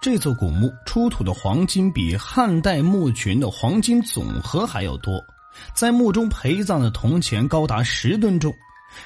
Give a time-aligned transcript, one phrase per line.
[0.00, 5.22] 这座古墓出土的黄金比汉代墓群的黄金总和还要多，
[5.74, 8.50] 在墓中陪葬的铜钱高达十吨重。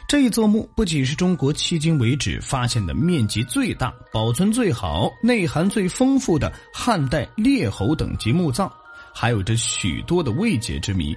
[0.07, 8.71] 这一座墓不仅是中国迄今为止发现的面积最大、保存最好、内涵最丰富的汉代列侯等级墓葬，
[9.13, 11.13] 还有着许多的未解之谜。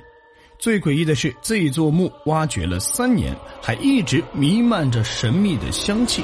[0.57, 3.31] 最诡异的是，这座墓挖掘了三年，
[3.61, 6.23] 还一直弥漫着神秘的香气。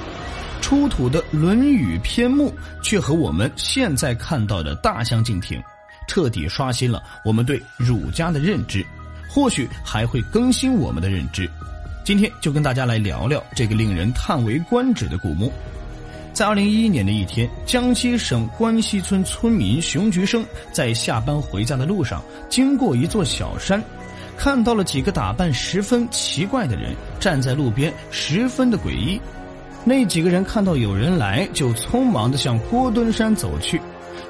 [0.64, 2.50] 出土的《论语》篇目
[2.82, 5.62] 却和我们现在看到的大相径庭，
[6.08, 8.84] 彻底刷新了我们对儒家的认知，
[9.30, 11.49] 或许还会更新我们的认知。
[12.05, 15.52] 今天就跟大家来聊聊这个令人叹为观止的古墓。
[16.31, 23.84] 在二零一一年的一天，江西省关西村村民熊菊生在下班回家的路上，经过一座小山，
[24.38, 29.20] 看到了几个打扮十分奇怪的人站在路边，十分的诡异。
[29.85, 33.81] 那几个人看到有人来，就匆忙地向郭墩山走去。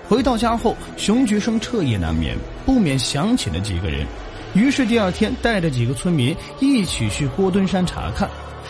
[0.07, 2.35] 回到家后，熊菊生彻夜难眠，
[2.65, 4.05] 不免想起了几个人。
[4.53, 8.29] 于是第二天，带着几个村民一起去郭墩山查看。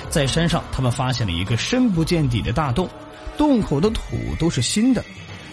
[0.10, 2.88] 在山上，他们发现了一个深不见底的大洞，
[3.38, 4.02] 洞口的土
[4.40, 5.04] 都是新的。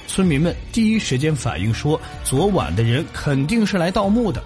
[0.07, 4.43] 村民们第一时间反映说，昨晚的人肯定是来盗墓的。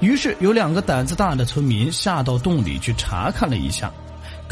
[0.00, 3.92] 于是有两个胆子大的村民下到洞里去查看了一下。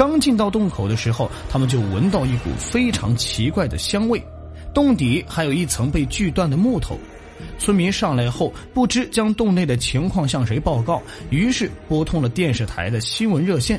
[0.01, 4.19] 刚进到洞口的时候，他们就闻到一股非常奇怪的香味。
[4.73, 6.99] 洞底还有一层被锯断的木头。
[7.59, 13.79] 村民上来后，不知将洞内的情况向谁报告，于是拨通了电视台的新闻热线。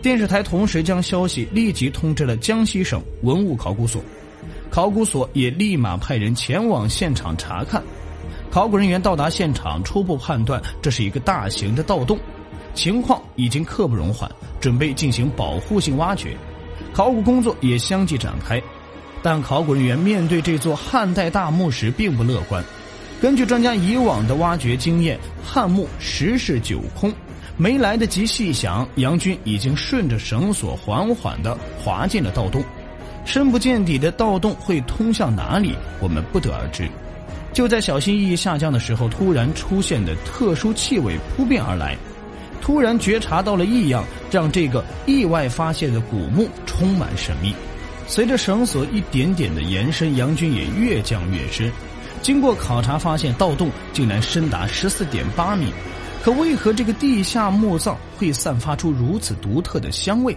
[0.00, 4.02] 电视台同时将消息立即通知了江西省文物考古所，
[4.70, 7.82] 考古所也立马派人前往现场查看。
[8.50, 12.18] 考古人员到达现场，初步判断这是一个大型的盗洞。
[12.74, 16.36] 情况已经刻不容缓，准备进行保护性挖掘，
[16.92, 18.62] 考古工作也相继展开。
[19.22, 22.64] 但考古人员面对这座汉代大墓时并不乐观。
[23.20, 27.12] 根据专家以往的挖掘经验，汉墓十室九空，
[27.58, 32.64] 没来得及细想，杨军已经顺着绳索缓缓地滑进了盗洞。
[33.26, 36.88] 深不见底的盗洞会通向哪里，我们不得而知。
[37.52, 41.94] 就在小心翼翼下降的时候，突然出现的特殊气味扑面而来。
[42.60, 47.54] 突然觉察到了异样，让这个意外发现的古墓充满神秘。
[48.06, 51.70] 随着绳索一点点的延伸，杨军也越降越深。
[52.22, 55.72] 经过考察，发现盗洞竟然深达十四点八米。
[56.22, 60.36] 可为何这个地下墓葬会散发出如此独特的香味？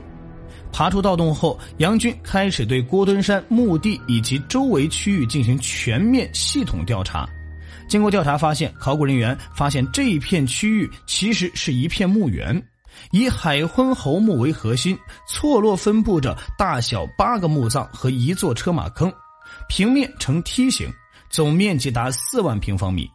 [0.71, 7.27] 爬出盗洞后，杨军开始对郭墩山墓地以及周围区域进行全面系统调查。
[7.93, 12.59] 经过调查发现，考古人员发现这一片区域其实是一片墓园，
[13.11, 19.13] 以海昏侯墓为核心，错落分布着大小八个墓葬和一座车马坑，
[19.69, 20.91] 平面呈梯形，
[21.29, 23.07] 总面积达四万平方米。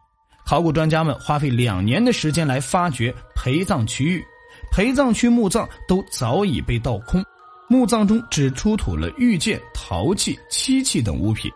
[0.46, 4.24] 考古专家们花费两年的时间来发掘陪葬区域，
[4.70, 7.20] 陪葬区墓葬都早已被盗空，
[7.68, 11.50] 墓葬中只出土了玉剑、陶器、漆器等物品。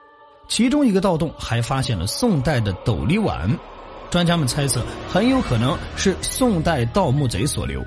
[0.49, 3.51] 其中一个盗洞还发现了宋代的斗笠碗，
[4.11, 7.83] 专家们猜测很有可能是宋代盗墓贼所留。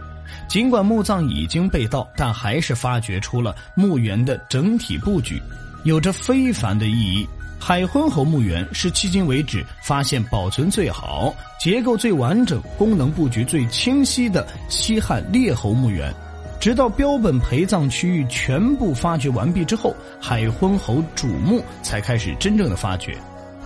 [0.47, 5.41] 尽管墓葬已经被盗，但还是发掘出了墓园的整体布局，
[5.83, 7.27] 有着非凡的意义。
[7.59, 16.13] 海昏侯墓园是迄今为止发现保存最好、结构最完整、功能布局最清晰的西汉列侯墓园。
[16.59, 23.15] 直到标本陪葬区域全部发掘完毕之后，海昏侯主墓才开始真正的发掘。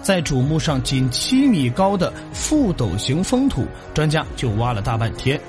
[0.01, 5.39] 在主墓上仅七米高的覆斗形封土，专家就挖了大半天。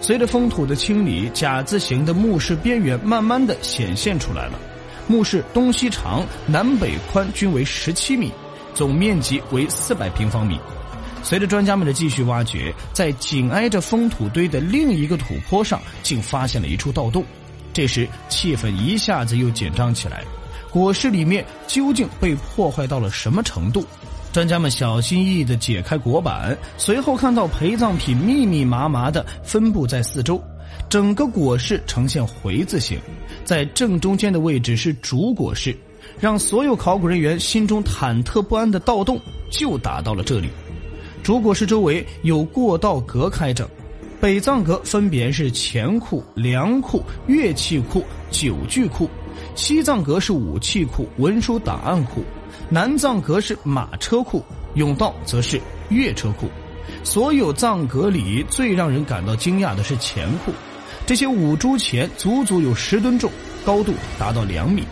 [0.00, 4.58] 随着封土的清理，甲字形的墓室边缘慢慢的显现出来了。
[5.06, 8.30] 墓室东西长、南北宽均为十七米，
[8.74, 10.58] 总面积为四百平方米。
[11.22, 17.24] 随着专家们的继续挖掘，在紧挨着封土堆的另一个土坡上，竟发现了一处盗洞。
[17.72, 20.24] 这时，气氛一下子又紧张起来。
[20.72, 23.84] 椁室里面究竟被破坏到了什么程度？
[24.32, 30.42] 专家们小心翼翼地解开椁板，随后看到陪葬品密密麻麻地分布在四周，
[30.88, 32.98] 整个椁室呈现回字形，
[33.44, 35.76] 在正中间的位置是主椁室。
[36.20, 39.20] 让所有考古人员心中忐忑不安的盗洞
[39.50, 40.48] 就打到了这里。
[41.28, 43.68] 主椁室周围有过道隔开着，
[44.18, 49.06] 北藏阁分别是钱库、粮库、乐器库、酒具库；
[49.54, 52.22] 西藏阁是武器库、文书档案库；
[52.70, 54.40] 南藏阁是马车库；
[54.74, 55.60] 甬道则是
[55.90, 56.48] 越车库。
[57.04, 60.52] 所有藏阁里最让人感到惊讶的是钱库，
[61.04, 63.30] 这些五铢钱足足有十吨重，
[63.66, 64.82] 高度达到两米。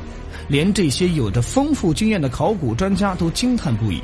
[0.48, 4.02] 连这些有着丰富经验的考古专家都惊叹不已。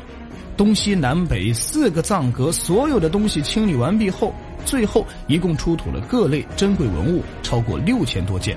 [0.56, 4.34] 东西南北四个藏阁，所有的东西清理完毕后，
[4.64, 8.56] 最后一共出土了各类珍贵文物超过六千多件，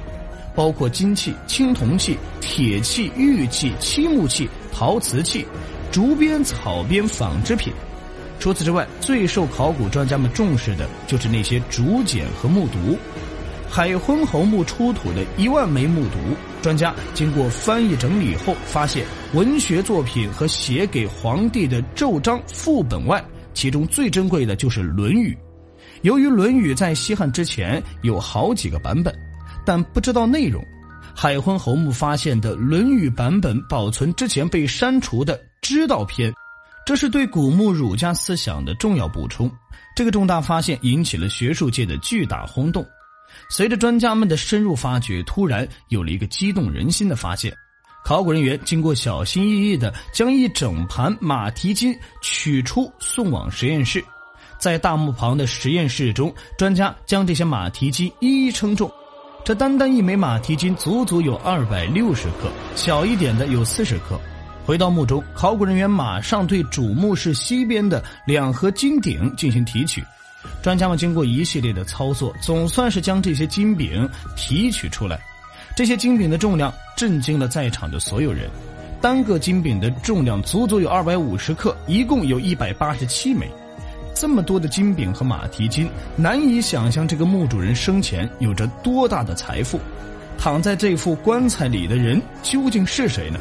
[0.54, 5.46] 包括金器、青铜器、铁器、玉器、漆木器、陶瓷器、
[5.92, 7.72] 竹编、草编纺织品。
[8.38, 12.98] 除此之外，最受考古专家们重视的就是那些竹简和木牍。
[13.70, 23.24] 海昏侯墓出土的一万枚木牍，专家经过翻译整理后发现，文学作品和写给皇帝的奏章副本外，
[23.54, 25.34] 其中最珍贵的就是《论语》。
[26.04, 29.14] 由于《论语》在西汉之前有好几个版本，
[29.66, 30.64] 但不知道内容，
[31.14, 36.32] 海昏侯墓发现的《论语》版本保存之前被删除的《知道篇》，
[36.86, 39.52] 这是对古墓儒家思想的重要补充。
[39.96, 42.86] 这个重大发现引起了学术界的巨大轰动。
[43.50, 47.54] 随着专家们的深入发掘，突然有了一个激动人心的发现：
[48.04, 54.04] 考古人员经过小心翼翼地将一整盘马蹄金取出，送往实验室。
[54.58, 58.92] 在大墓旁的实验室中，专家将这些马蹄金一一称重。
[59.44, 64.20] 这单单一枚马蹄金足足有二百六十克，小一点的有四十克。
[64.66, 70.04] 回到墓中，考古人员马上对主墓室西边的两盒金鼎进行提取。
[70.62, 75.20] 专家们经过一系列的操作，总算是将这些金饼提取出来。
[75.76, 78.50] 这些金饼的重量震惊了在场的所有人，
[79.02, 83.50] 单个金饼的重量足足有二百五十克，一共有一百八十七枚。
[84.14, 89.80] 这么多的金饼和马蹄金，难以想象这个墓主人生前有着多大的财富。
[90.38, 93.40] 躺在这副棺材里的人究竟是谁呢？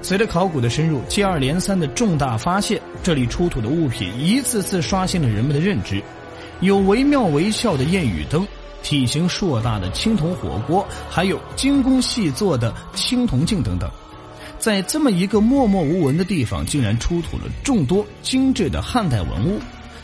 [0.00, 6.02] 随着考古的深入，接二连三的重大发现，这里出土的物品一次次刷新了人们的认知。
[6.60, 8.46] 有惟妙惟肖的燕语灯，
[8.82, 13.90] 体型硕大的青铜火锅，还有精工细作的青铜镜等等。
[14.58, 19.60] 在这么一个默默无闻的地方，竟然出土了众多精致的汉代文物。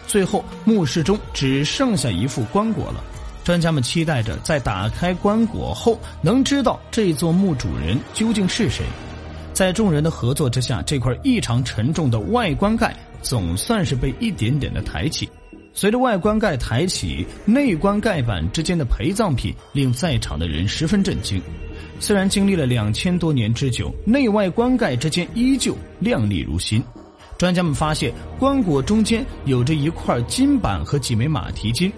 [0.07, 3.03] 最后，墓室中只剩下一副棺椁了。
[3.43, 8.85] 专家们期待着在打开棺椁后，能知道这座墓主人究竟是谁。
[9.55, 15.29] 在众人的合作之下，这块异常沉重的外棺盖总算是被一点点的抬起。
[15.73, 21.41] 随着外棺盖抬起，内棺盖板之间的陪葬品令在场的人十分震惊。
[22.01, 26.83] 虽然经历了两千多年之久，内外棺盖之间依旧亮丽如新。
[27.39, 31.93] 专家们发现，棺椁中间有着一块金板和几枚马蹄金，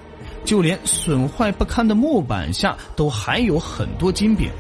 [0.45, 4.51] 就连损坏不堪的木板下都还有很多金饼。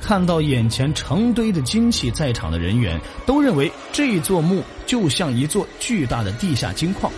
[0.00, 7.12] 看到眼前成堆的金器，在场的人员都认为这座墓就像一座巨大的地下金矿。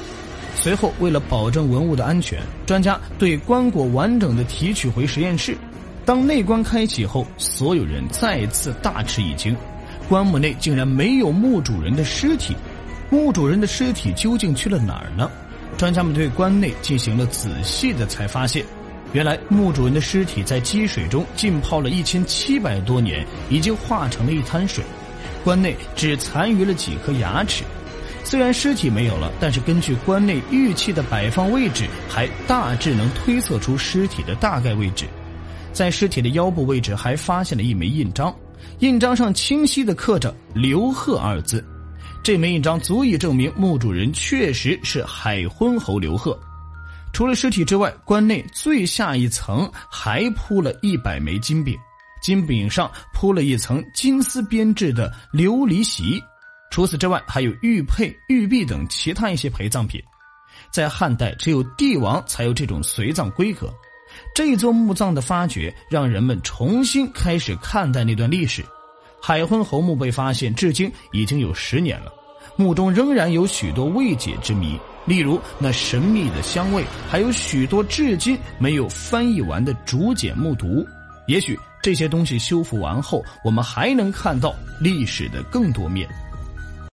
[0.55, 5.57] 随后，为了保证文物的安全，专家对棺椁完整的提取回实验室。
[6.05, 9.57] 当内棺开启后，所有人再次大吃一惊，
[10.09, 12.55] 棺木内竟然没有墓主人的尸体。
[13.09, 15.31] 墓主人的尸体究竟去了哪儿呢？
[15.79, 18.65] 专家们对棺内进行了仔细的，才发现，
[19.13, 24.83] 原来墓主人的尸体在积水中浸泡了一千七百多年，已经化成了一滩水。
[25.45, 27.65] 棺内只残余了几颗牙齿。
[28.25, 35.05] 虽然尸体没有了，但是根据棺内玉器的摆放位置，还大致能推测出尸体的大概位置。
[35.73, 38.35] 在尸体的腰部位置还发现了一枚印章，
[38.79, 41.63] 印章上清晰的刻着“刘贺”二字。
[42.23, 46.39] 这枚印章足以证明墓主人确实是海昏侯刘贺。
[47.13, 51.79] 除了尸体之外，棺内最下一层还铺了一百枚金饼，
[52.23, 56.23] 金饼上铺了一层金丝编制的琉璃席。
[56.71, 60.03] 除此之外，还有玉佩、玉璧等其他一些陪葬品。
[60.71, 63.71] 在汉代，只有帝王才有这种随葬规格。
[64.35, 68.65] 这座墓葬的发掘，让人们重新开始看待那段历史。
[69.21, 72.13] 海昏侯墓被发现至今已经有十年了，
[72.57, 80.87] 墓中仍然有许多未解之谜，例如那神秘的香味，还有许多至今没有翻译完的竹简木牍。
[81.27, 86.09] 也许这些东西修复完后，我们还能看到历史的更多面。